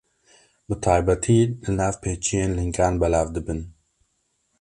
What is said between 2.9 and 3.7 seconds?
belav dibin.